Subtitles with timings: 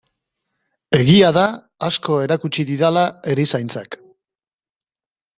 [0.99, 1.43] Egia da
[1.87, 3.03] asko erakutsi didala
[3.33, 3.99] erizaintzak.